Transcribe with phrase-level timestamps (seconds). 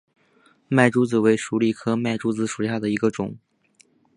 [0.67, 3.37] 麦珠子为鼠李科麦珠子属下的一个种。